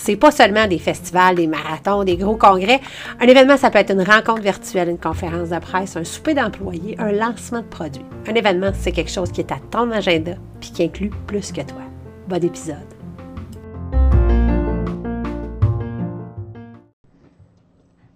C'est 0.00 0.16
pas 0.16 0.30
seulement 0.30 0.68
des 0.68 0.78
festivals, 0.78 1.34
des 1.34 1.48
marathons, 1.48 2.04
des 2.04 2.16
gros 2.16 2.36
congrès. 2.36 2.80
Un 3.18 3.26
événement, 3.26 3.56
ça 3.56 3.68
peut 3.68 3.80
être 3.80 3.90
une 3.90 4.02
rencontre 4.02 4.42
virtuelle, 4.42 4.88
une 4.88 4.98
conférence 4.98 5.50
de 5.50 5.58
presse, 5.58 5.96
un 5.96 6.04
souper 6.04 6.34
d'employés, 6.34 6.94
un 7.00 7.10
lancement 7.10 7.62
de 7.62 7.66
produits. 7.66 8.04
Un 8.28 8.34
événement, 8.34 8.70
c'est 8.74 8.92
quelque 8.92 9.10
chose 9.10 9.32
qui 9.32 9.40
est 9.40 9.50
à 9.50 9.58
ton 9.70 9.90
agenda 9.90 10.34
puis 10.60 10.70
qui 10.70 10.84
inclut 10.84 11.10
plus 11.26 11.50
que 11.50 11.62
toi. 11.62 11.82
Bon 12.28 12.42
épisode. 12.42 12.76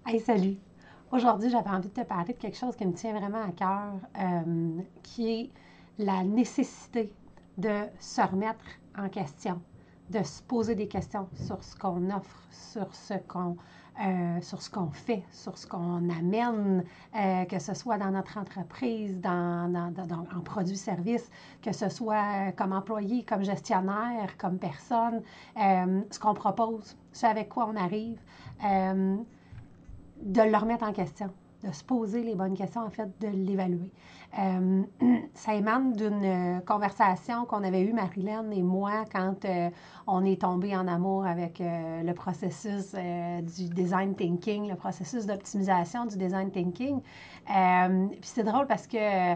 Hey, 0.07 0.21
salut! 0.21 0.55
Aujourd'hui, 1.11 1.49
j'avais 1.49 1.69
envie 1.69 1.89
de 1.89 1.93
te 1.93 2.05
parler 2.05 2.33
de 2.33 2.39
quelque 2.39 2.57
chose 2.57 2.77
qui 2.77 2.85
me 2.85 2.93
tient 2.93 3.11
vraiment 3.11 3.43
à 3.43 3.51
cœur, 3.51 3.93
euh, 4.21 4.81
qui 5.03 5.29
est 5.29 5.49
la 5.99 6.23
nécessité 6.23 7.11
de 7.57 7.81
se 7.99 8.21
remettre 8.21 8.63
en 8.97 9.09
question, 9.09 9.59
de 10.09 10.23
se 10.23 10.41
poser 10.43 10.75
des 10.75 10.87
questions 10.87 11.27
sur 11.33 11.63
ce 11.63 11.75
qu'on 11.75 12.09
offre, 12.09 12.43
sur 12.51 12.93
ce 12.93 13.15
qu'on 13.27 13.57
euh, 14.01 14.41
sur 14.41 14.59
ce 14.59 14.71
qu'on 14.71 14.89
fait, 14.89 15.23
sur 15.31 15.55
ce 15.55 15.67
qu'on 15.67 16.09
amène, 16.09 16.83
euh, 17.15 17.45
que 17.45 17.59
ce 17.59 17.75
soit 17.75 17.99
dans 17.99 18.09
notre 18.09 18.39
entreprise, 18.39 19.21
dans, 19.21 19.71
dans, 19.71 20.25
en 20.35 20.41
produits-services, 20.41 21.29
que 21.61 21.71
ce 21.71 21.89
soit 21.89 22.51
comme 22.57 22.73
employé, 22.73 23.23
comme 23.23 23.43
gestionnaire, 23.43 24.35
comme 24.39 24.57
personne, 24.57 25.21
ce 25.55 26.19
qu'on 26.19 26.33
propose, 26.33 26.97
ce 27.11 27.27
avec 27.27 27.49
quoi 27.49 27.69
on 27.71 27.75
arrive 27.75 28.19
de 30.23 30.41
le 30.41 30.57
remettre 30.57 30.85
en 30.85 30.93
question, 30.93 31.29
de 31.63 31.71
se 31.71 31.83
poser 31.83 32.23
les 32.23 32.35
bonnes 32.35 32.55
questions, 32.55 32.81
en 32.81 32.89
fait, 32.89 33.09
de 33.21 33.27
l'évaluer. 33.27 33.91
Euh, 34.39 34.83
ça 35.33 35.53
émane 35.53 35.93
d'une 35.93 36.61
conversation 36.65 37.45
qu'on 37.45 37.63
avait 37.63 37.81
eue, 37.81 37.93
Marilyn 37.93 38.49
et 38.51 38.61
moi, 38.61 39.05
quand 39.11 39.45
euh, 39.45 39.69
on 40.07 40.25
est 40.25 40.41
tombé 40.41 40.75
en 40.75 40.87
amour 40.87 41.25
avec 41.25 41.61
euh, 41.61 42.03
le 42.03 42.13
processus 42.13 42.93
du 42.93 43.69
design 43.69 44.15
thinking, 44.15 44.69
le 44.69 44.75
processus 44.75 45.25
d'optimisation 45.25 46.05
du 46.05 46.17
design 46.17 46.51
thinking. 46.51 47.01
Puis 47.45 48.29
c'est 48.29 48.43
drôle 48.43 48.67
parce 48.67 48.87
que 48.87 49.33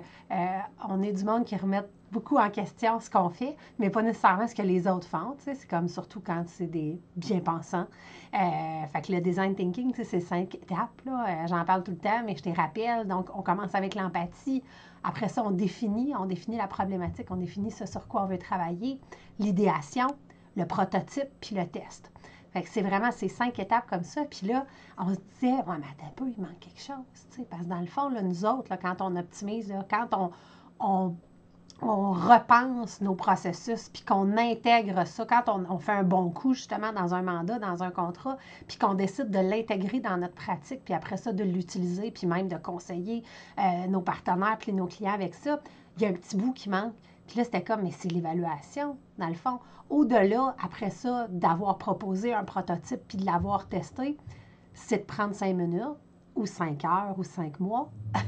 on 0.87 1.01
est 1.01 1.11
du 1.11 1.23
monde 1.23 1.45
qui 1.45 1.55
remet 1.55 1.83
beaucoup 2.11 2.37
en 2.37 2.49
question 2.49 2.99
ce 2.99 3.09
qu'on 3.09 3.29
fait, 3.29 3.55
mais 3.79 3.89
pas 3.89 4.01
nécessairement 4.01 4.47
ce 4.47 4.55
que 4.55 4.61
les 4.61 4.87
autres 4.87 5.07
font. 5.07 5.35
C'est 5.39 5.67
comme 5.67 5.87
surtout 5.87 6.21
quand 6.21 6.43
c'est 6.47 6.67
des 6.67 6.99
bien-pensants. 7.15 7.87
Euh, 8.33 8.87
fait 8.87 9.01
que 9.01 9.11
le 9.11 9.21
design 9.21 9.55
thinking, 9.55 9.93
c'est 10.03 10.19
cinq 10.19 10.55
étapes. 10.55 11.01
Euh, 11.07 11.47
j'en 11.47 11.63
parle 11.65 11.83
tout 11.83 11.91
le 11.91 11.97
temps, 11.97 12.21
mais 12.25 12.35
je 12.35 12.43
te 12.43 12.49
rappelle. 12.49 13.07
Donc, 13.07 13.29
on 13.35 13.41
commence 13.41 13.75
avec 13.75 13.95
l'empathie. 13.95 14.63
Après 15.03 15.29
ça, 15.29 15.43
on 15.43 15.51
définit, 15.51 16.13
on 16.17 16.25
définit 16.25 16.57
la 16.57 16.67
problématique, 16.67 17.27
on 17.29 17.37
définit 17.37 17.71
ce 17.71 17.85
sur 17.85 18.07
quoi 18.07 18.23
on 18.23 18.25
veut 18.25 18.37
travailler, 18.37 18.99
l'idéation, 19.39 20.07
le 20.55 20.65
prototype, 20.65 21.29
puis 21.39 21.55
le 21.55 21.65
test. 21.67 22.11
C'est 22.65 22.81
vraiment 22.81 23.11
ces 23.11 23.27
cinq 23.27 23.59
étapes 23.59 23.87
comme 23.87 24.03
ça. 24.03 24.23
Puis 24.25 24.47
là, 24.47 24.65
on 24.97 25.13
se 25.13 25.19
disait, 25.33 25.53
ouais, 25.53 25.77
mais 25.79 25.85
attends 25.91 26.07
un 26.07 26.13
peu, 26.15 26.25
il 26.27 26.41
manque 26.41 26.59
quelque 26.59 26.81
chose. 26.81 27.45
Parce 27.49 27.61
que 27.61 27.67
dans 27.67 27.79
le 27.79 27.85
fond, 27.85 28.09
là, 28.09 28.23
nous 28.23 28.45
autres, 28.45 28.69
là, 28.69 28.77
quand 28.77 29.01
on 29.01 29.15
optimise, 29.15 29.71
quand 29.89 30.07
on, 30.13 30.31
on 30.79 31.15
on 31.81 32.11
repense 32.11 33.01
nos 33.01 33.13
processus, 33.13 33.89
puis 33.89 34.01
qu'on 34.01 34.35
intègre 34.37 35.05
ça 35.05 35.25
quand 35.25 35.43
on, 35.47 35.77
fait 35.77 35.91
un 35.91 36.03
bon 36.03 36.29
coup 36.29 36.53
justement 36.53 36.91
dans 36.91 37.13
un 37.13 37.21
mandat, 37.21 37.59
dans 37.59 37.83
un 37.83 37.91
contrat, 37.91 38.37
puis 38.67 38.77
qu'on 38.77 38.95
décide 38.95 39.29
de 39.29 39.39
l'intégrer 39.39 39.99
dans 39.99 40.17
notre 40.17 40.33
pratique, 40.33 40.83
puis 40.83 40.93
après 40.93 41.17
ça 41.17 41.31
de 41.31 41.43
l'utiliser, 41.43 42.09
puis 42.11 42.25
même 42.25 42.47
de 42.47 42.57
conseiller 42.57 43.23
euh, 43.59 43.87
nos 43.87 44.01
partenaires, 44.01 44.57
puis 44.59 44.73
nos 44.73 44.87
clients 44.87 45.13
avec 45.13 45.35
ça, 45.35 45.59
il 45.97 46.03
y 46.03 46.05
a 46.05 46.09
un 46.09 46.13
petit 46.13 46.35
bout 46.35 46.53
qui 46.53 46.69
manque. 46.69 46.93
Puis 47.27 47.37
là, 47.37 47.43
c'était 47.43 47.63
comme, 47.63 47.83
mais 47.83 47.91
c'est 47.91 48.11
l'évaluation, 48.11 48.97
dans 49.17 49.27
le 49.27 49.35
fond. 49.35 49.59
Au-delà, 49.89 50.55
après 50.63 50.89
ça, 50.89 51.27
d'avoir 51.29 51.77
proposé 51.77 52.33
un 52.33 52.43
prototype, 52.43 53.01
puis 53.07 53.17
de 53.17 53.25
l'avoir 53.25 53.67
testé, 53.67 54.17
c'est 54.73 54.99
de 54.99 55.03
prendre 55.03 55.35
cinq 55.35 55.53
minutes, 55.55 55.97
ou 56.35 56.45
cinq 56.45 56.85
heures, 56.85 57.15
ou 57.17 57.23
cinq 57.23 57.59
mois, 57.59 57.91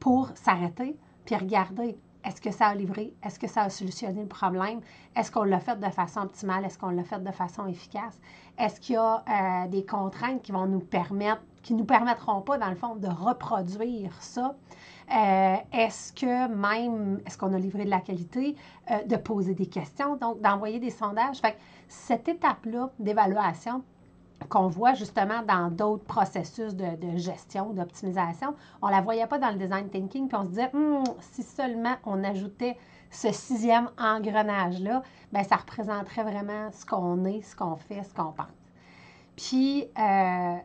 pour 0.00 0.30
s'arrêter, 0.34 0.96
puis 1.24 1.36
regarder 1.36 1.98
est-ce 2.28 2.42
que 2.42 2.50
ça 2.50 2.66
a 2.66 2.74
livré? 2.74 3.14
Est-ce 3.24 3.38
que 3.38 3.46
ça 3.46 3.62
a 3.62 3.70
solutionné 3.70 4.20
le 4.20 4.28
problème? 4.28 4.80
Est-ce 5.16 5.32
qu'on 5.32 5.44
l'a 5.44 5.60
fait 5.60 5.80
de 5.80 5.88
façon 5.88 6.20
optimale? 6.20 6.62
Est-ce 6.66 6.78
qu'on 6.78 6.90
l'a 6.90 7.02
fait 7.02 7.22
de 7.24 7.30
façon 7.32 7.66
efficace? 7.66 8.20
Est-ce 8.58 8.80
qu'il 8.80 8.96
y 8.96 8.98
a 8.98 9.24
euh, 9.26 9.68
des 9.68 9.86
contraintes 9.86 10.42
qui 10.42 10.52
vont 10.52 10.66
nous 10.66 10.80
permettre, 10.80 11.40
qui 11.62 11.72
ne 11.72 11.78
nous 11.78 11.86
permettront 11.86 12.42
pas, 12.42 12.58
dans 12.58 12.68
le 12.68 12.76
fond, 12.76 12.96
de 12.96 13.08
reproduire 13.08 14.12
ça? 14.20 14.54
Euh, 15.10 15.56
est-ce 15.72 16.12
que 16.12 16.48
même, 16.48 17.22
est-ce 17.24 17.38
qu'on 17.38 17.54
a 17.54 17.58
livré 17.58 17.86
de 17.86 17.90
la 17.90 18.00
qualité? 18.00 18.56
Euh, 18.90 19.02
de 19.04 19.16
poser 19.16 19.54
des 19.54 19.66
questions, 19.66 20.16
donc 20.16 20.42
d'envoyer 20.42 20.80
des 20.80 20.90
sondages. 20.90 21.38
Fait 21.38 21.56
cette 21.88 22.28
étape-là 22.28 22.90
d'évaluation, 22.98 23.82
qu'on 24.46 24.68
voit 24.68 24.94
justement 24.94 25.42
dans 25.42 25.70
d'autres 25.70 26.04
processus 26.04 26.74
de, 26.74 27.16
gestion, 27.16 27.72
d'optimisation. 27.72 28.54
On 28.82 28.86
ne 28.86 28.92
la 28.92 29.00
voyait 29.00 29.26
pas 29.26 29.38
dans 29.38 29.50
le 29.50 29.56
design 29.56 29.88
thinking, 29.88 30.28
puis 30.28 30.36
on 30.36 30.44
se 30.44 30.48
disait, 30.48 30.70
hum, 30.74 31.04
si 31.20 31.42
seulement 31.42 31.96
on 32.04 32.22
ajoutait 32.24 32.76
ce 33.10 33.32
sixième 33.32 33.90
engrenage-là, 33.98 35.02
bien, 35.32 35.42
ça 35.42 35.56
représenterait 35.56 36.22
vraiment 36.22 36.70
ce 36.72 36.84
qu'on 36.84 37.24
est, 37.24 37.42
ce 37.42 37.56
qu'on 37.56 37.76
fait, 37.76 38.02
ce 38.02 38.14
qu'on 38.14 38.32
pense. 38.32 38.46
Puis, 39.36 39.88
euh, 39.98 40.56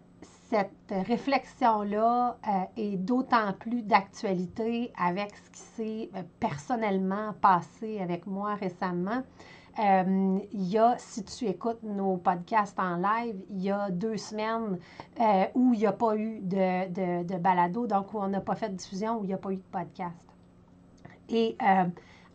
cette 0.53 1.07
réflexion-là 1.07 2.37
euh, 2.47 2.51
est 2.77 2.97
d'autant 2.97 3.53
plus 3.53 3.81
d'actualité 3.81 4.93
avec 4.95 5.31
ce 5.35 5.49
qui 5.49 5.59
s'est 5.59 6.09
euh, 6.15 6.21
personnellement 6.39 7.33
passé 7.41 7.99
avec 7.99 8.27
moi 8.27 8.53
récemment. 8.53 9.23
Euh, 9.79 10.37
il 10.51 10.63
y 10.65 10.77
a, 10.77 10.95
si 10.99 11.23
tu 11.23 11.45
écoutes 11.45 11.81
nos 11.81 12.17
podcasts 12.17 12.77
en 12.77 12.97
live, 12.97 13.35
il 13.49 13.63
y 13.63 13.71
a 13.71 13.89
deux 13.89 14.17
semaines 14.17 14.77
où 15.55 15.73
il 15.73 15.79
n'y 15.79 15.87
a 15.87 15.91
pas 15.91 16.15
eu 16.15 16.41
de, 16.41 17.23
de, 17.23 17.37
balado, 17.39 17.87
donc 17.87 18.13
où 18.13 18.19
on 18.19 18.27
n'a 18.27 18.39
pas 18.41 18.53
fait 18.53 18.69
de 18.69 18.75
diffusion, 18.75 19.17
où 19.17 19.23
il 19.23 19.29
n'y 19.29 19.33
a 19.33 19.39
pas 19.39 19.51
eu 19.51 19.55
de 19.55 19.63
podcast. 19.71 20.23
Et 21.29 21.57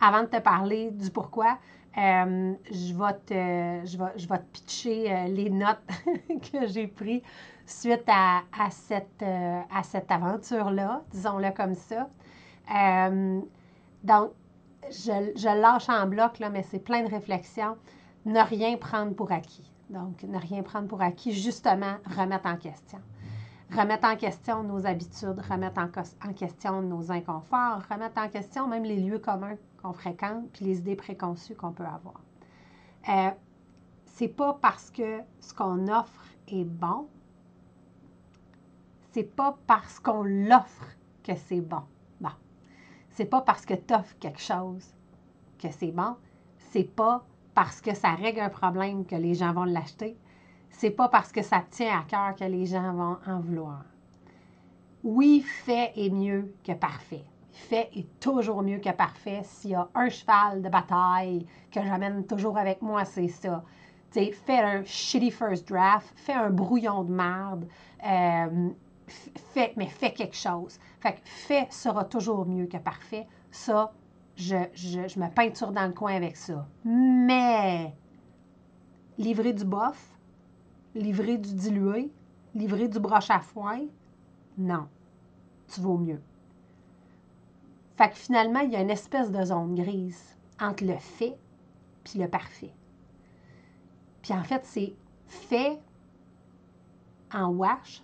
avant 0.01 0.23
de 0.23 0.27
te 0.27 0.41
parler 0.41 0.91
du 0.91 1.11
pourquoi, 1.13 1.59
je, 1.99 2.95
vais 2.95 3.15
te, 3.27 3.87
je, 3.87 3.99
vais, 3.99 4.13
je 4.17 4.29
vais 4.29 4.39
te 4.39 4.53
pitcher 4.53 5.27
les 5.29 5.51
notes 5.51 5.83
que 6.53 6.67
j'ai 6.67 6.87
prises 6.87 7.23
suite 7.67 8.09
à, 8.09 8.43
cette, 8.71 9.23
à 9.23 9.83
cette 9.83 10.11
aventure-là, 10.11 11.03
disons-le 11.13 11.51
comme 11.51 11.75
ça. 11.75 12.09
donc, 14.05 14.33
je, 14.91 15.61
lâche 15.61 15.89
en 15.89 16.07
bloc, 16.07 16.39
là, 16.39 16.51
mais 16.51 16.63
c'est 16.63 16.79
plein 16.79 17.03
de 17.03 17.11
réflexions. 17.11 17.77
Ne 18.25 18.41
rien 18.41 18.77
prendre 18.77 19.15
pour 19.15 19.33
acquis. 19.33 19.71
Donc, 19.91 20.23
ne 20.23 20.39
rien 20.39 20.63
prendre 20.63 20.89
pour 20.89 21.01
acquis, 21.01 21.33
justement, 21.33 21.97
remettre 22.17 22.47
en 22.47 22.57
question. 22.57 22.99
Remettre 23.71 24.09
en 24.09 24.17
question 24.17 24.63
nos 24.63 24.87
habitudes, 24.87 25.41
remettre 25.49 25.81
en, 25.81 26.33
question 26.33 26.81
nos 26.81 27.13
inconforts, 27.13 27.83
remettre 27.91 28.21
en 28.21 28.29
question 28.29 28.67
même 28.67 28.85
les 28.85 28.97
lieux 28.97 29.19
communs 29.19 29.57
qu'on 29.83 29.93
fréquente, 29.93 30.51
puis 30.53 30.65
les 30.65 30.79
idées 30.79 30.97
préconçues 30.97 31.55
qu'on 31.55 31.73
peut 31.73 31.85
avoir. 31.85 32.21
Euh, 33.09 33.31
c'est 34.07 34.29
pas 34.29 34.55
parce 34.55 34.91
que 34.91 35.21
ce 35.41 35.53
qu'on 35.53 35.87
offre 35.89 36.25
est 36.49 36.65
bon, 36.65 37.09
c'est 39.13 39.37
pas 39.37 39.59
parce 39.67 40.01
qu'on 40.01 40.23
l'offre 40.23 40.97
que 41.23 41.35
c'est 41.37 41.61
bon 41.61 41.83
c'est 43.19 43.25
pas 43.25 43.41
parce 43.41 43.67
que 43.67 43.75
tu 43.75 43.93
offres 43.93 44.15
quelque 44.21 44.41
chose 44.41 44.95
que 45.59 45.67
c'est 45.73 45.91
bon. 45.91 46.15
C'est 46.71 46.85
pas 46.85 47.27
parce 47.53 47.81
que 47.81 47.93
ça 47.93 48.15
règle 48.15 48.39
un 48.39 48.49
problème 48.49 49.05
que 49.05 49.17
les 49.17 49.35
gens 49.35 49.53
vont 49.53 49.65
l'acheter. 49.65 50.17
C'est 50.79 50.91
pas 50.91 51.09
parce 51.09 51.33
que 51.33 51.43
ça 51.43 51.65
tient 51.69 51.99
à 51.99 52.05
cœur 52.05 52.37
que 52.37 52.45
les 52.45 52.65
gens 52.65 52.93
vont 52.93 53.17
en 53.27 53.41
vouloir. 53.41 53.85
Oui, 55.03 55.41
fait 55.41 55.91
est 55.97 56.09
mieux 56.09 56.55
que 56.63 56.71
parfait. 56.71 57.25
Fait 57.51 57.91
est 57.97 58.07
toujours 58.21 58.63
mieux 58.63 58.79
que 58.79 58.93
parfait. 58.93 59.41
S'il 59.43 59.71
y 59.71 59.75
a 59.75 59.89
un 59.93 60.09
cheval 60.09 60.63
de 60.63 60.69
bataille 60.69 61.45
que 61.73 61.83
j'amène 61.83 62.25
toujours 62.27 62.57
avec 62.57 62.81
moi, 62.81 63.05
c'est 63.05 63.27
ça. 63.27 63.65
sais, 64.13 64.31
fais 64.31 64.61
un 64.61 64.85
shitty 64.85 65.33
first 65.33 65.67
draft, 65.67 66.13
fais 66.15 66.35
un 66.35 66.51
brouillon 66.51 67.03
de 67.03 67.13
merde, 67.13 67.67
euh, 68.07 68.71
mais 69.77 69.87
fais 69.87 70.13
quelque 70.13 70.37
chose. 70.37 70.79
Fait 71.01 71.17
fait 71.25 71.67
sera 71.73 72.05
toujours 72.05 72.47
mieux 72.47 72.67
que 72.67 72.77
parfait. 72.77 73.27
Ça, 73.51 73.93
je, 74.37 74.55
je, 74.75 75.19
me 75.19 75.29
peinture 75.29 75.73
dans 75.73 75.89
le 75.89 75.93
coin 75.93 76.15
avec 76.15 76.37
ça. 76.37 76.69
Mais 76.85 77.93
livrer 79.19 79.53
du 79.53 79.65
bof, 79.65 80.18
livrer 80.99 81.39
du 81.39 81.55
dilué, 81.55 82.11
livrer 82.55 82.89
du 82.89 82.99
broche 82.99 83.31
à 83.31 83.41
foin, 83.41 83.81
non. 84.57 84.89
Tu 85.73 85.81
vaux 85.81 85.99
mieux. 85.99 86.21
Fait 87.97 88.11
que 88.11 88.17
finalement, 88.17 88.61
il 88.61 88.71
y 88.71 88.77
a 88.77 88.81
une 88.81 88.91
espèce 88.91 89.31
de 89.31 89.45
zone 89.45 89.75
grise 89.75 90.37
entre 90.61 90.85
le 90.85 90.97
fait 90.99 91.37
puis 92.05 92.19
le 92.19 92.29
parfait. 92.29 92.73
Puis 94.23 94.33
en 94.33 94.43
fait, 94.43 94.65
c'est 94.65 94.95
fait 95.27 95.79
en 97.33 97.49
wash, 97.51 98.03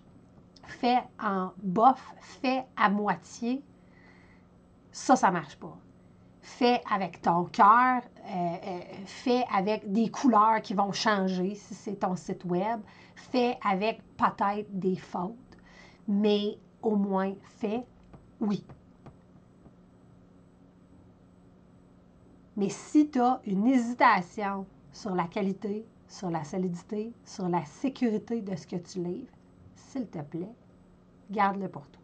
fait 0.62 1.02
en 1.20 1.52
bof, 1.62 2.14
fait 2.20 2.64
à 2.76 2.91
moitié. 2.91 3.62
Ça, 4.93 5.17
ça 5.17 5.31
marche 5.31 5.56
pas. 5.56 5.76
Fait 6.44 6.82
avec 6.93 7.23
ton 7.23 7.44
cœur, 7.44 8.02
euh, 8.02 8.29
euh, 8.29 8.81
fait 9.06 9.44
avec 9.50 9.91
des 9.91 10.11
couleurs 10.11 10.61
qui 10.61 10.75
vont 10.75 10.93
changer 10.93 11.55
si 11.55 11.75
c'est 11.75 12.00
ton 12.00 12.17
site 12.17 12.44
web, 12.44 12.81
fait 13.17 13.56
avec 13.67 14.02
peut-être 14.19 14.69
des 14.79 14.96
fautes, 14.96 15.32
mais 16.06 16.58
au 16.82 16.96
moins 16.96 17.32
fait, 17.44 17.87
oui. 18.41 18.62
Mais 22.58 22.69
si 22.69 23.08
tu 23.08 23.23
as 23.23 23.41
une 23.46 23.67
hésitation 23.67 24.67
sur 24.93 25.14
la 25.14 25.25
qualité, 25.25 25.87
sur 26.08 26.29
la 26.29 26.44
solidité, 26.44 27.14
sur 27.25 27.49
la 27.49 27.64
sécurité 27.64 28.43
de 28.43 28.55
ce 28.55 28.67
que 28.67 28.76
tu 28.76 29.02
livres, 29.02 29.32
s'il 29.75 30.06
te 30.08 30.20
plaît, 30.20 30.52
garde-le 31.31 31.70
pour 31.70 31.88
toi. 31.88 32.02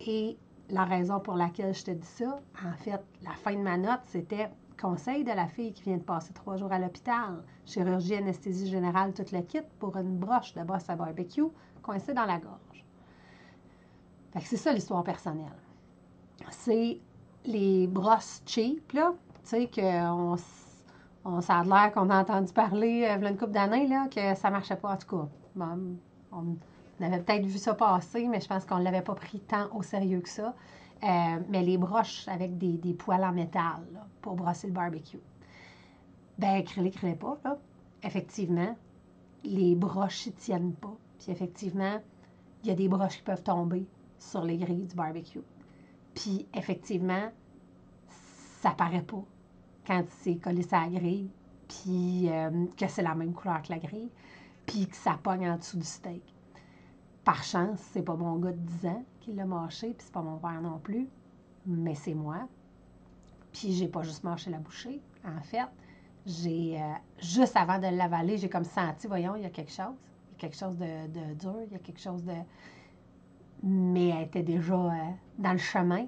Et 0.00 0.36
la 0.70 0.84
raison 0.84 1.20
pour 1.20 1.34
laquelle 1.34 1.74
je 1.74 1.84
te 1.84 1.90
dis 1.90 2.06
ça, 2.06 2.40
en 2.64 2.76
fait, 2.76 3.00
la 3.22 3.32
fin 3.32 3.52
de 3.52 3.62
ma 3.62 3.76
note, 3.76 4.00
c'était 4.04 4.50
conseil 4.80 5.24
de 5.24 5.32
la 5.32 5.46
fille 5.46 5.72
qui 5.72 5.84
vient 5.84 5.96
de 5.96 6.02
passer 6.02 6.32
trois 6.32 6.56
jours 6.56 6.72
à 6.72 6.78
l'hôpital, 6.78 7.42
chirurgie, 7.64 8.14
anesthésie 8.14 8.68
générale, 8.68 9.12
tout 9.14 9.24
le 9.32 9.40
kit 9.42 9.62
pour 9.78 9.96
une 9.96 10.18
broche 10.18 10.54
de 10.54 10.62
brosse 10.62 10.88
à 10.90 10.96
barbecue 10.96 11.44
coincée 11.82 12.14
dans 12.14 12.26
la 12.26 12.38
gorge. 12.38 12.84
Fait 14.32 14.40
que 14.40 14.46
c'est 14.46 14.56
ça 14.56 14.72
l'histoire 14.72 15.02
personnelle. 15.02 15.56
C'est 16.50 17.00
les 17.44 17.86
brosses 17.86 18.42
cheap, 18.44 18.92
là, 18.92 19.14
tu 19.44 19.50
sais, 19.50 19.70
qu'on 19.72 20.36
on, 21.24 21.38
a 21.38 21.64
l'air 21.64 21.92
qu'on 21.92 22.10
a 22.10 22.20
entendu 22.20 22.52
parler 22.52 23.04
euh, 23.04 23.16
il 23.16 23.22
y 23.22 23.26
a 23.26 23.30
une 23.30 23.38
couple 23.38 23.52
d'années, 23.52 23.86
là, 23.86 24.08
que 24.08 24.34
ça 24.34 24.50
marchait 24.50 24.76
pas, 24.76 24.92
en 24.92 24.96
tout 24.96 25.16
cas. 25.16 25.28
on, 26.32 26.56
avait 27.04 27.20
peut-être 27.20 27.46
vu 27.46 27.58
ça 27.58 27.74
passer, 27.74 28.26
mais 28.28 28.40
je 28.40 28.48
pense 28.48 28.64
qu'on 28.64 28.78
ne 28.78 28.84
l'avait 28.84 29.02
pas 29.02 29.14
pris 29.14 29.40
tant 29.40 29.74
au 29.74 29.82
sérieux 29.82 30.20
que 30.20 30.28
ça. 30.28 30.54
Euh, 31.02 31.40
mais 31.48 31.62
les 31.62 31.76
broches 31.76 32.26
avec 32.26 32.56
des, 32.56 32.78
des 32.78 32.94
poils 32.94 33.22
en 33.22 33.32
métal 33.32 33.82
pour 34.22 34.34
brosser 34.34 34.66
le 34.68 34.72
barbecue. 34.72 35.20
Ben, 36.38 36.56
acrylique, 36.56 37.00
pas, 37.18 37.38
là. 37.44 37.58
Effectivement, 38.02 38.76
les 39.44 39.74
broches 39.74 40.26
ne 40.26 40.32
tiennent 40.32 40.74
pas. 40.74 40.96
Puis 41.18 41.32
effectivement, 41.32 42.00
il 42.62 42.68
y 42.68 42.72
a 42.72 42.74
des 42.74 42.88
broches 42.88 43.16
qui 43.16 43.22
peuvent 43.22 43.42
tomber 43.42 43.86
sur 44.18 44.42
les 44.42 44.56
grilles 44.56 44.86
du 44.86 44.94
barbecue. 44.94 45.42
Puis 46.14 46.46
effectivement, 46.54 47.30
ça 48.60 48.70
paraît 48.70 49.02
pas 49.02 49.22
quand 49.86 50.04
c'est 50.22 50.36
collé 50.36 50.62
sur 50.62 50.78
la 50.78 50.88
grille, 50.88 51.30
puis 51.68 52.28
euh, 52.28 52.66
que 52.76 52.88
c'est 52.88 53.02
la 53.02 53.14
même 53.14 53.32
couleur 53.32 53.62
que 53.62 53.70
la 53.70 53.78
grille, 53.78 54.10
puis 54.66 54.86
que 54.86 54.96
ça 54.96 55.18
pogne 55.22 55.48
en 55.48 55.56
dessous 55.56 55.78
du 55.78 55.84
steak. 55.84 56.22
Par 57.26 57.42
chance, 57.42 57.80
c'est 57.92 58.04
pas 58.04 58.14
mon 58.14 58.36
gars 58.36 58.52
de 58.52 58.58
10 58.58 58.86
ans 58.86 59.04
qui 59.18 59.32
l'a 59.32 59.46
mâché, 59.46 59.88
puis 59.88 59.96
c'est 60.06 60.12
pas 60.12 60.22
mon 60.22 60.38
père 60.38 60.62
non 60.62 60.78
plus, 60.78 61.08
mais 61.66 61.96
c'est 61.96 62.14
moi. 62.14 62.46
Puis 63.52 63.72
j'ai 63.72 63.88
pas 63.88 64.02
juste 64.02 64.22
mâché 64.22 64.48
la 64.48 64.58
bouchée. 64.58 65.02
En 65.24 65.42
fait, 65.42 65.66
j'ai 66.24 66.80
euh, 66.80 66.84
juste 67.18 67.56
avant 67.56 67.80
de 67.80 67.88
l'avaler, 67.88 68.38
j'ai 68.38 68.48
comme 68.48 68.62
senti, 68.62 69.08
voyons, 69.08 69.34
il 69.34 69.42
y 69.42 69.44
a 69.44 69.50
quelque 69.50 69.72
chose. 69.72 69.96
Il 70.28 70.34
y 70.34 70.36
a 70.36 70.38
quelque 70.38 70.56
chose 70.56 70.78
de, 70.78 71.08
de 71.08 71.34
dur, 71.34 71.56
il 71.66 71.72
y 71.72 71.74
a 71.74 71.80
quelque 71.80 72.00
chose 72.00 72.22
de. 72.22 72.34
Mais 73.64 74.10
elle 74.10 74.22
était 74.22 74.44
déjà 74.44 74.74
euh, 74.74 74.90
dans 75.38 75.52
le 75.52 75.58
chemin. 75.58 76.06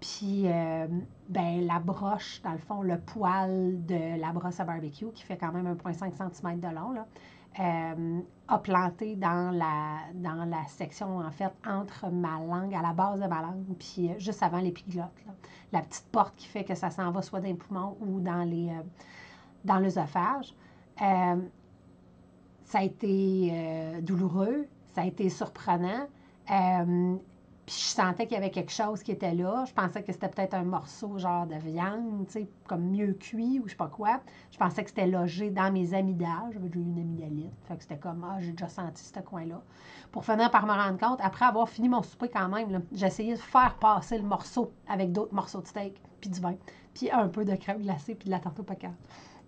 Puis, 0.00 0.44
euh, 0.46 0.86
ben, 1.28 1.66
la 1.66 1.80
broche, 1.80 2.40
dans 2.40 2.52
le 2.52 2.58
fond, 2.58 2.80
le 2.80 2.98
poil 2.98 3.84
de 3.84 4.18
la 4.18 4.32
brosse 4.32 4.58
à 4.58 4.64
barbecue, 4.64 5.12
qui 5.12 5.22
fait 5.22 5.36
quand 5.36 5.52
même 5.52 5.70
1,5 5.74 6.32
cm 6.32 6.60
de 6.60 6.74
long, 6.74 6.92
là, 6.92 7.06
euh, 7.60 8.20
a 8.48 8.58
planté 8.58 9.16
dans 9.16 9.50
la, 9.50 9.98
dans 10.14 10.44
la 10.44 10.64
section, 10.66 11.18
en 11.18 11.30
fait, 11.30 11.52
entre 11.66 12.10
ma 12.10 12.38
langue, 12.38 12.74
à 12.74 12.82
la 12.82 12.92
base 12.92 13.20
de 13.20 13.26
ma 13.26 13.42
langue, 13.42 13.64
puis 13.78 14.10
euh, 14.10 14.18
juste 14.18 14.42
avant 14.42 14.58
l'épiglotte. 14.58 15.12
La 15.72 15.80
petite 15.80 16.06
porte 16.12 16.34
qui 16.36 16.46
fait 16.46 16.64
que 16.64 16.74
ça 16.74 16.90
s'en 16.90 17.10
va 17.10 17.22
soit 17.22 17.40
dans 17.40 17.48
les 17.48 17.54
poumons 17.54 17.96
ou 18.00 18.20
dans 18.20 18.44
les 18.44 18.70
dans 19.64 19.80
l'œsophage. 19.80 20.54
ça 20.96 21.34
a 22.78 22.82
été 22.84 24.00
douloureux, 24.00 24.68
ça 24.94 25.00
a 25.00 25.06
été 25.06 25.28
surprenant. 25.28 26.06
Puis 27.66 27.74
je 27.74 27.88
sentais 27.88 28.26
qu'il 28.26 28.34
y 28.34 28.38
avait 28.38 28.50
quelque 28.52 28.70
chose 28.70 29.02
qui 29.02 29.10
était 29.10 29.34
là. 29.34 29.64
Je 29.66 29.72
pensais 29.72 30.04
que 30.04 30.12
c'était 30.12 30.28
peut-être 30.28 30.54
un 30.54 30.62
morceau 30.62 31.18
genre 31.18 31.46
de 31.46 31.56
viande, 31.56 32.24
tu 32.26 32.32
sais, 32.32 32.48
comme 32.68 32.90
mieux 32.90 33.12
cuit 33.14 33.58
ou 33.58 33.64
je 33.66 33.72
sais 33.72 33.76
pas 33.76 33.88
quoi. 33.88 34.20
Je 34.52 34.56
pensais 34.56 34.84
que 34.84 34.90
c'était 34.90 35.08
logé 35.08 35.50
dans 35.50 35.72
mes 35.72 35.92
amygdales. 35.92 36.52
J'avais 36.52 36.68
déjà 36.68 36.78
eu 36.78 36.84
une 36.84 37.00
amygdalite. 37.00 37.52
Fait 37.64 37.74
que 37.74 37.82
c'était 37.82 37.98
comme, 37.98 38.24
ah, 38.24 38.36
j'ai 38.40 38.52
déjà 38.52 38.68
senti 38.68 39.02
ce 39.02 39.18
coin-là. 39.18 39.60
Pour 40.12 40.24
finir 40.24 40.48
par 40.52 40.64
me 40.64 40.72
rendre 40.72 40.96
compte, 40.96 41.18
après 41.20 41.44
avoir 41.44 41.68
fini 41.68 41.88
mon 41.88 42.02
souper 42.04 42.28
quand 42.28 42.48
même, 42.48 42.82
essayé 42.92 43.34
de 43.34 43.40
faire 43.40 43.74
passer 43.80 44.18
le 44.18 44.24
morceau 44.24 44.72
avec 44.88 45.10
d'autres 45.10 45.34
morceaux 45.34 45.60
de 45.60 45.66
steak, 45.66 46.00
puis 46.20 46.30
du 46.30 46.38
vin, 46.38 46.54
puis 46.94 47.10
un 47.10 47.26
peu 47.26 47.44
de 47.44 47.56
crème 47.56 47.82
glacée, 47.82 48.14
puis 48.14 48.26
de 48.26 48.30
la 48.30 48.38
tarte 48.38 48.60
au 48.60 48.66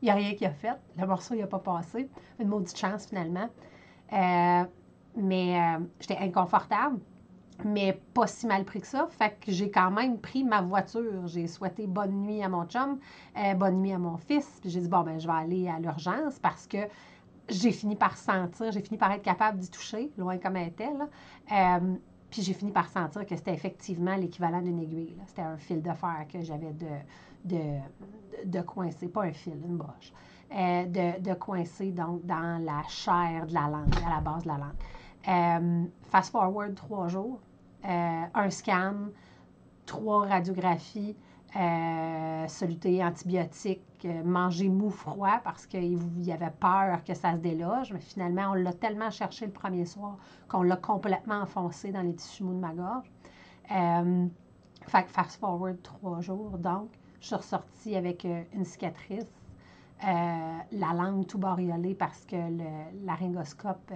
Il 0.03 0.05
n'y 0.05 0.11
a 0.11 0.15
rien 0.15 0.35
qui 0.35 0.45
a 0.45 0.51
fait. 0.51 0.77
Le 0.97 1.07
morceau, 1.07 1.35
il 1.35 1.41
n'a 1.41 1.47
pas 1.47 1.61
passé. 1.61 2.11
Une 2.41 2.49
maudite 2.49 2.77
chance, 2.77 3.07
finalement. 3.07 3.49
Euh, 4.13 4.65
mais 5.17 5.61
euh, 5.61 5.79
j'étais 6.01 6.19
inconfortable 6.19 6.99
mais 7.65 8.01
pas 8.15 8.27
si 8.27 8.47
mal 8.47 8.65
pris 8.65 8.81
que 8.81 8.87
ça. 8.87 9.07
Fait 9.11 9.37
que 9.41 9.53
j'ai 9.53 9.71
quand 9.71 9.91
même 9.91 10.19
pris 10.19 10.45
ma 10.45 10.63
voiture. 10.63 11.27
J'ai 11.27 11.47
souhaité 11.47 11.87
bonne 11.87 12.23
nuit 12.23 12.43
à 12.43 12.49
mon 12.49 12.65
chum, 12.67 12.99
euh, 13.37 13.55
bonne 13.55 13.81
nuit 13.81 13.93
à 13.93 13.99
mon 13.99 14.17
fils. 14.17 14.59
Puis 14.61 14.71
j'ai 14.71 14.81
dit, 14.81 14.89
bon, 14.89 15.03
ben 15.03 15.19
je 15.19 15.27
vais 15.27 15.35
aller 15.35 15.69
à 15.69 15.79
l'urgence 15.79 16.39
parce 16.39 16.67
que 16.67 16.79
j'ai 17.49 17.73
fini 17.73 17.97
par 17.97 18.17
sentir, 18.17 18.71
j'ai 18.73 18.83
fini 18.83 18.99
par 18.99 19.11
être 19.13 19.23
capable 19.23 19.59
d'y 19.59 19.71
toucher, 19.71 20.11
loin 20.19 20.39
comme 20.39 20.57
elle 20.57 20.69
était. 20.69 20.93
Là. 20.93 21.79
Euh, 21.81 21.95
puis 22.31 22.43
j'ai 22.43 22.53
fini 22.53 22.71
par 22.71 22.89
sentir 22.91 23.25
que 23.25 23.35
c'était 23.35 23.55
effectivement 23.55 24.15
l'équivalent 24.15 24.61
d'une 24.61 24.79
aiguille. 24.79 25.17
C'était 25.27 25.43
un 25.43 25.57
fil 25.57 25.83
de 25.83 25.93
fer 25.93 26.27
que 26.31 26.43
j'avais 26.43 26.73
de, 26.75 26.87
de, 27.47 27.79
de 28.45 28.61
coincer, 28.61 29.09
pas 29.09 29.23
un 29.23 29.33
fil, 29.33 29.55
une 29.55 29.79
broche, 29.79 30.13
euh, 30.55 30.85
de, 30.85 31.23
de 31.23 31.35
coincer 31.35 31.91
donc 31.91 32.25
dans 32.27 32.63
la 32.63 32.83
chair 32.87 33.47
de 33.47 33.55
la 33.55 33.69
langue, 33.69 33.95
à 34.07 34.11
la 34.17 34.21
base 34.21 34.43
de 34.43 34.49
la 34.49 34.59
langue. 34.59 35.89
fast 36.11 36.31
forward 36.31 36.75
trois 36.75 37.09
jours, 37.09 37.41
un 37.85 38.51
scan, 38.51 38.95
trois 39.87 40.27
radiographies, 40.27 41.17
euh, 41.57 42.47
soluté 42.47 43.03
antibiotique, 43.03 43.81
euh, 44.05 44.23
manger 44.23 44.69
mou 44.69 44.91
froid 44.91 45.41
parce 45.43 45.67
qu'il 45.67 46.23
y 46.23 46.31
avait 46.31 46.51
peur 46.51 47.03
que 47.05 47.15
ça 47.15 47.33
se 47.33 47.39
déloge. 47.39 47.91
Mais 47.93 48.01
finalement, 48.01 48.51
on 48.51 48.55
l'a 48.55 48.75
tellement 48.75 49.11
cherché 49.11 49.47
le 49.47 49.53
premier 49.53 49.87
soir 49.87 50.19
qu'on 50.49 50.63
l'a 50.63 50.77
complètement 50.77 51.41
enfoncé 51.41 51.91
dans 51.91 52.03
les 52.03 52.15
tissus 52.15 52.45
mous 52.45 52.53
de 52.53 52.59
ma 52.59 52.75
gorge. 52.75 53.11
Euh, 53.71 54.27
fait 54.87 55.05
que 55.05 55.11
fast 55.11 55.41
forward 55.41 55.81
trois 55.83 56.21
jours, 56.21 56.59
donc, 56.59 56.91
je 57.21 57.29
suis 57.29 57.37
ressortie 57.37 57.97
avec 57.97 58.25
une 58.25 58.65
cicatrice, 58.65 59.33
la 60.03 60.93
langue 60.95 61.27
tout 61.27 61.39
bariolée 61.39 61.95
parce 61.95 62.25
que 62.27 62.37
le 62.37 63.05
laryngoscope, 63.05 63.93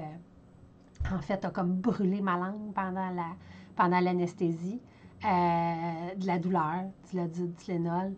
en 1.12 1.18
fait, 1.20 1.44
a 1.44 1.50
comme 1.50 1.74
brûlé 1.74 2.20
ma 2.20 2.36
langue 2.36 2.72
pendant 2.74 3.10
la, 3.10 3.26
pendant 3.76 4.00
l'anesthésie, 4.00 4.80
euh, 5.24 6.14
de 6.16 6.26
la 6.26 6.38
douleur, 6.40 6.82
du 7.12 7.52
Tylenol, 7.52 8.12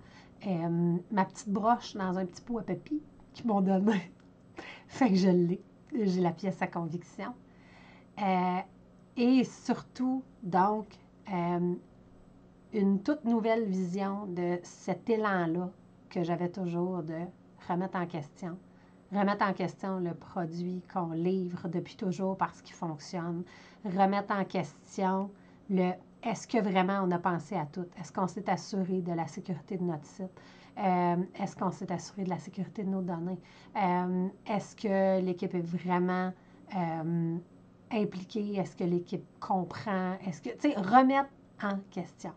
euh, 0.46 0.96
ma 1.10 1.24
petite 1.26 1.50
broche 1.50 1.94
dans 1.94 2.16
un 2.16 2.24
petit 2.24 2.40
pot 2.40 2.58
à 2.58 2.62
papy 2.62 3.02
qui 3.34 3.46
m'ont 3.46 3.60
donné. 3.60 4.10
fait 4.88 5.10
que 5.10 5.16
je 5.16 5.28
l'ai. 5.28 5.60
J'ai 5.92 6.22
la 6.22 6.32
pièce 6.32 6.60
à 6.62 6.66
conviction. 6.66 7.34
Euh, 8.22 8.58
et 9.18 9.44
surtout, 9.44 10.22
donc, 10.42 10.86
une 12.72 13.02
toute 13.02 13.24
nouvelle 13.24 13.64
vision 13.64 14.26
de 14.26 14.58
cet 14.62 15.08
élan-là 15.08 15.70
que 16.10 16.22
j'avais 16.22 16.48
toujours 16.48 17.02
de 17.02 17.18
remettre 17.68 17.96
en 17.96 18.06
question. 18.06 18.58
Remettre 19.12 19.44
en 19.44 19.52
question 19.52 20.00
le 20.00 20.14
produit 20.14 20.82
qu'on 20.92 21.12
livre 21.12 21.68
depuis 21.68 21.96
toujours 21.96 22.36
parce 22.36 22.62
qu'il 22.62 22.74
fonctionne. 22.74 23.44
Remettre 23.84 24.34
en 24.34 24.44
question 24.44 25.30
le 25.70 25.92
est-ce 26.24 26.48
que 26.48 26.58
vraiment 26.58 27.02
on 27.04 27.10
a 27.10 27.18
pensé 27.18 27.54
à 27.54 27.66
tout? 27.66 27.86
Est-ce 28.00 28.10
qu'on 28.10 28.26
s'est 28.26 28.48
assuré 28.48 29.02
de 29.02 29.12
la 29.12 29.26
sécurité 29.26 29.76
de 29.76 29.84
notre 29.84 30.06
site? 30.06 30.32
Euh, 30.78 31.16
est-ce 31.38 31.54
qu'on 31.54 31.70
s'est 31.70 31.92
assuré 31.92 32.24
de 32.24 32.30
la 32.30 32.38
sécurité 32.38 32.82
de 32.82 32.88
nos 32.88 33.02
données? 33.02 33.38
Euh, 33.76 34.28
est-ce 34.46 34.74
que 34.74 35.20
l'équipe 35.20 35.54
est 35.54 35.60
vraiment 35.60 36.32
euh, 36.74 37.36
impliquée? 37.92 38.56
Est-ce 38.56 38.74
que 38.74 38.84
l'équipe 38.84 39.24
comprend? 39.38 40.14
Est-ce 40.26 40.40
que, 40.40 40.48
tu 40.50 40.72
sais, 40.72 40.74
remettre 40.76 41.28
en 41.62 41.78
question. 41.90 42.32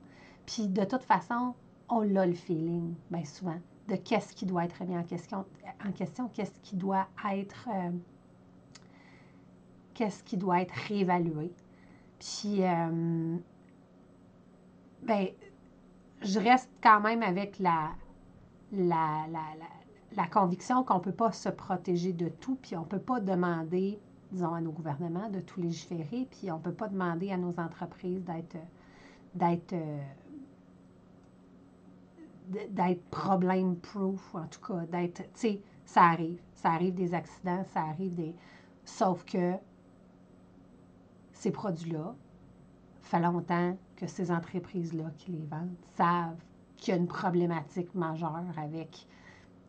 Puis 0.46 0.68
de 0.68 0.84
toute 0.84 1.04
façon, 1.04 1.56
on 1.90 2.16
a 2.18 2.26
le 2.26 2.34
feeling, 2.34 2.94
bien 3.10 3.24
souvent, 3.24 3.60
de 3.88 3.96
qu'est-ce 3.96 4.34
qui 4.34 4.46
doit 4.46 4.66
être 4.66 4.80
remis 4.80 4.98
en 4.98 5.04
question, 5.04 5.46
en 5.86 5.92
question 5.94 6.28
qu'est-ce 6.34 6.60
qui 6.62 6.76
doit 6.76 7.08
être, 7.34 7.68
qu'est-ce 9.94 10.24
qui 10.24 10.38
doit 10.38 10.62
être 10.62 10.74
réévalué. 10.88 11.52
Puis, 12.20 12.64
euh, 12.64 13.38
ben, 15.04 15.28
je 16.22 16.40
reste 16.40 16.70
quand 16.82 17.00
même 17.02 17.22
avec 17.22 17.60
la, 17.60 17.92
la, 18.72 19.26
la, 20.16 20.28
conviction 20.28 20.84
qu'on 20.84 20.96
ne 20.96 21.04
peut 21.04 21.12
pas 21.12 21.32
se 21.32 21.50
protéger 21.50 22.14
de 22.14 22.30
tout, 22.30 22.56
puis 22.56 22.76
on 22.76 22.82
ne 22.82 22.86
peut 22.86 23.00
pas 23.00 23.20
demander, 23.20 24.00
disons, 24.32 24.54
à 24.54 24.62
nos 24.62 24.72
gouvernements 24.72 25.30
de 25.30 25.40
tout 25.40 25.62
légiférer, 25.62 26.28
puis 26.30 26.52
on 26.52 26.58
ne 26.58 26.62
peut 26.62 26.74
pas 26.74 26.88
demander 26.88 27.32
à 27.32 27.38
nos 27.38 27.60
entreprises 27.60 28.24
d'être 28.24 28.58
d'être 29.36 29.76
d'être 32.70 33.04
problème-proof, 33.10 34.36
en 34.36 34.48
tout 34.48 34.62
cas, 34.62 34.86
d'être, 34.86 35.24
tu 35.24 35.30
sais, 35.34 35.62
ça 35.86 36.04
arrive. 36.04 36.40
Ça 36.54 36.72
arrive 36.72 36.94
des 36.94 37.14
accidents, 37.14 37.64
ça 37.74 37.82
arrive 37.82 38.16
des... 38.16 38.36
Sauf 38.86 39.26
que 39.26 39.54
ces 41.38 41.52
produits-là, 41.52 42.16
fait 43.02 43.20
longtemps 43.20 43.78
que 43.96 44.08
ces 44.08 44.32
entreprises-là 44.32 45.12
qui 45.18 45.32
les 45.32 45.46
vendent 45.46 45.76
savent 45.96 46.44
qu'il 46.76 46.94
y 46.94 46.98
a 46.98 47.00
une 47.00 47.08
problématique 47.08 47.94
majeure 47.96 48.44
avec 48.58 49.08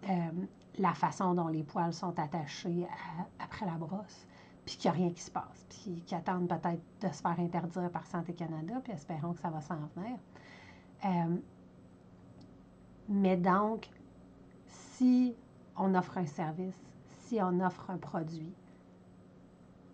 euh, 0.09 0.31
la 0.79 0.95
façon 0.95 1.35
dont 1.35 1.49
les 1.49 1.63
poils 1.63 1.93
sont 1.93 2.19
attachés 2.19 2.87
après 3.39 3.67
la 3.67 3.73
brosse, 3.73 4.27
puis 4.65 4.77
qu'il 4.77 4.91
n'y 4.91 4.97
a 4.97 5.01
rien 5.01 5.11
qui 5.11 5.23
se 5.23 5.31
passe, 5.31 5.67
puis 5.69 6.03
qu'ils 6.03 6.17
attendent 6.17 6.49
peut-être 6.49 6.83
de 7.01 7.09
se 7.13 7.21
faire 7.23 7.39
interdire 7.39 7.91
par 7.91 8.07
Santé 8.07 8.35
Canada, 8.35 8.81
puis 8.83 8.93
espérons 8.93 9.33
que 9.33 9.41
ça 9.41 9.51
va 9.51 9.61
s'en 9.61 9.79
venir. 9.97 10.19
Euh, 11.05 11.37
mais 13.09 13.37
donc, 13.37 13.89
si 14.67 15.35
on 15.77 15.95
offre 15.95 16.19
un 16.19 16.27
service, 16.27 16.79
si 17.27 17.41
on 17.41 17.61
offre 17.61 17.91
un 17.91 17.99
produit, 17.99 18.53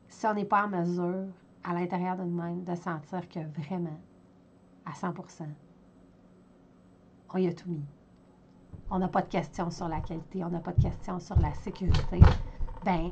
si 0.08 0.26
on 0.26 0.34
n'est 0.34 0.44
pas 0.44 0.64
en 0.64 0.68
mesure 0.68 1.28
à 1.64 1.72
l'intérieur 1.72 2.16
de 2.16 2.22
nous-mêmes 2.22 2.64
de 2.64 2.74
sentir 2.74 3.28
que 3.28 3.40
vraiment, 3.60 3.98
à 4.84 4.94
100 4.94 5.14
on 7.32 7.38
y 7.38 7.48
a 7.48 7.52
tout 7.52 7.68
mis. 7.68 7.84
On 8.90 8.98
n'a 8.98 9.08
pas 9.08 9.22
de 9.22 9.28
questions 9.28 9.70
sur 9.70 9.88
la 9.88 10.00
qualité, 10.00 10.44
on 10.44 10.50
n'a 10.50 10.60
pas 10.60 10.72
de 10.72 10.82
questions 10.82 11.18
sur 11.18 11.38
la 11.40 11.52
sécurité. 11.54 12.20
Ben, 12.84 13.10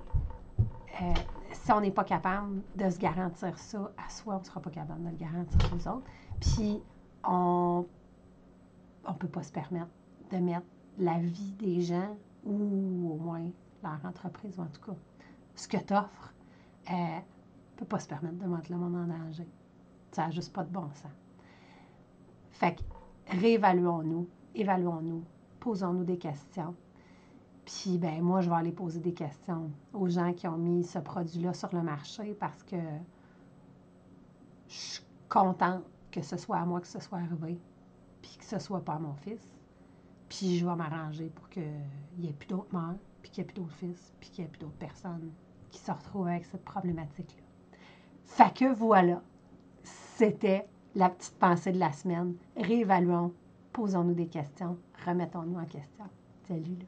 euh, 1.01 1.15
si 1.53 1.73
on 1.73 1.81
n'est 1.81 1.91
pas 1.91 2.05
capable 2.05 2.63
de 2.77 2.89
se 2.89 2.99
garantir 2.99 3.59
ça 3.59 3.91
à 3.97 4.09
soi, 4.09 4.37
on 4.37 4.41
ne 4.41 4.45
sera 4.45 4.61
pas 4.61 4.71
capable 4.71 5.03
de 5.03 5.09
le 5.09 5.17
garantir 5.17 5.59
aux 5.75 5.89
autres. 5.89 6.07
Puis, 6.41 6.81
on 7.25 7.85
ne 9.09 9.15
peut 9.15 9.29
pas 9.29 9.43
se 9.43 9.53
permettre 9.53 9.91
de 10.31 10.37
mettre 10.37 10.67
la 10.99 11.19
vie 11.19 11.53
des 11.59 11.81
gens 11.81 12.17
ou 12.45 13.13
au 13.13 13.17
moins 13.17 13.51
leur 13.83 13.99
entreprise, 14.05 14.59
ou 14.59 14.63
en 14.63 14.67
tout 14.67 14.81
cas, 14.83 14.97
ce 15.55 15.67
que 15.67 15.79
tu 15.79 15.95
offres, 15.95 16.33
euh, 16.91 17.19
pas 17.85 17.99
se 17.99 18.09
permettre 18.09 18.37
de 18.37 18.47
mettre 18.47 18.71
le 18.71 18.79
monde 18.79 18.97
en 18.97 19.07
danger. 19.07 19.49
Ça 20.13 20.27
n'a 20.27 20.31
juste 20.31 20.53
pas 20.53 20.65
de 20.65 20.73
bon 20.73 20.89
sens. 20.95 21.13
Fait 22.51 22.77
que 22.77 22.83
réévaluons-nous, 23.29 24.29
évaluons-nous, 24.55 25.25
posons-nous 25.61 26.05
des 26.05 26.19
questions. 26.19 26.75
Puis, 27.65 27.99
ben 27.99 28.21
moi, 28.21 28.41
je 28.41 28.51
vais 28.51 28.57
aller 28.57 28.73
poser 28.73 29.01
des 29.01 29.15
questions 29.15 29.71
aux 29.93 30.09
gens 30.09 30.33
qui 30.33 30.49
ont 30.49 30.59
mis 30.59 30.85
ce 30.85 30.99
produit-là 30.99 31.55
sur 31.55 31.73
le 31.75 31.83
marché 31.83 32.35
parce 32.35 32.63
que 32.65 32.77
je 34.67 34.75
suis 34.75 35.05
contente 35.29 35.85
que 36.11 36.23
ce 36.23 36.37
soit 36.37 36.59
à 36.59 36.65
moi 36.65 36.81
que 36.81 36.87
ce 36.87 37.01
soit 37.01 37.19
arrivé, 37.19 37.59
puis 38.21 38.37
que 38.39 38.45
ce 38.45 38.59
soit 38.59 38.85
pas 38.85 38.95
à 38.95 38.99
mon 38.99 39.15
fils. 39.15 39.55
Puis 40.29 40.59
je 40.59 40.67
vais 40.67 40.75
m'arranger 40.75 41.31
pour 41.31 41.49
qu'il 41.49 41.63
n'y 42.19 42.29
ait 42.29 42.33
plus 42.35 42.49
d'autres 42.49 42.75
mères, 42.75 42.97
puis 43.23 43.31
qu'il 43.31 43.45
n'y 43.45 43.51
ait 43.51 43.53
plus 43.53 43.63
d'autres 43.63 43.75
fils, 43.75 44.13
puis 44.21 44.31
qu'il 44.31 44.45
n'y 44.45 44.49
ait 44.49 44.51
plus 44.51 44.61
d'autres 44.61 44.79
personnes 44.79 45.33
qui 45.71 45.79
se 45.81 45.91
retrouvent 45.91 46.29
avec 46.29 46.45
cette 46.45 46.65
problématique-là. 46.65 47.42
Fait 48.35 48.55
que 48.55 48.73
voilà, 48.73 49.21
c'était 50.17 50.65
la 50.95 51.11
petite 51.11 51.35
pensée 51.39 51.71
de 51.71 51.79
la 51.79 51.93
semaine. 51.93 52.35
Réévaluons, 52.57 53.31
posons-nous 53.75 54.15
des 54.15 54.27
questions, 54.27 54.79
remettons-nous 55.07 55.59
en 55.59 55.67
question. 55.67 56.07
Salut. 56.49 56.79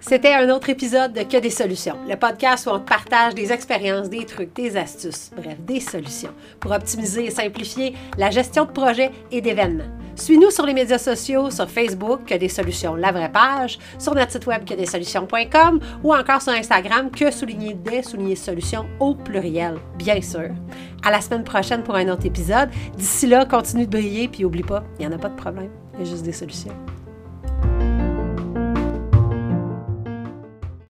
C'était 0.00 0.34
un 0.34 0.50
autre 0.50 0.68
épisode 0.68 1.14
de 1.14 1.22
Que 1.22 1.38
des 1.38 1.48
solutions, 1.50 1.96
le 2.06 2.16
podcast 2.16 2.66
où 2.66 2.70
on 2.70 2.80
partage 2.80 3.34
des 3.34 3.50
expériences, 3.50 4.10
des 4.10 4.26
trucs, 4.26 4.52
des 4.54 4.76
astuces, 4.76 5.30
bref, 5.34 5.58
des 5.60 5.80
solutions 5.80 6.34
pour 6.58 6.72
optimiser 6.72 7.26
et 7.26 7.30
simplifier 7.30 7.94
la 8.18 8.30
gestion 8.30 8.66
de 8.66 8.72
projets 8.72 9.10
et 9.30 9.40
d'événements. 9.40 9.99
Suis-nous 10.20 10.50
sur 10.50 10.66
les 10.66 10.74
médias 10.74 10.98
sociaux, 10.98 11.50
sur 11.50 11.66
Facebook, 11.70 12.26
que 12.26 12.34
des 12.34 12.50
solutions, 12.50 12.94
la 12.94 13.10
vraie 13.10 13.32
page, 13.32 13.78
sur 13.98 14.14
notre 14.14 14.32
site 14.32 14.46
web 14.46 14.66
que 14.66 14.74
des 14.74 14.84
solutions.com 14.84 15.80
ou 16.04 16.14
encore 16.14 16.42
sur 16.42 16.52
Instagram, 16.52 17.10
que 17.10 17.30
souligner 17.30 17.72
des 17.72 18.02
souligner 18.02 18.36
solutions 18.36 18.84
au 19.00 19.14
pluriel, 19.14 19.78
bien 19.96 20.20
sûr. 20.20 20.50
À 21.02 21.10
la 21.10 21.22
semaine 21.22 21.42
prochaine 21.42 21.82
pour 21.82 21.94
un 21.94 22.06
autre 22.10 22.26
épisode. 22.26 22.68
D'ici 22.98 23.28
là, 23.28 23.46
continue 23.46 23.86
de 23.86 23.90
briller 23.90 24.28
puis 24.28 24.44
oublie 24.44 24.62
pas, 24.62 24.84
il 24.98 25.08
n'y 25.08 25.12
en 25.12 25.16
a 25.16 25.18
pas 25.18 25.30
de 25.30 25.36
problème, 25.36 25.70
il 25.94 26.00
y 26.00 26.02
a 26.02 26.10
juste 26.10 26.22
des 26.22 26.32
solutions. 26.32 26.74